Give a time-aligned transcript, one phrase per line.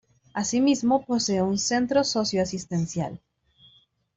[0.33, 3.21] Asimismo, posee un centro socio-asistencial.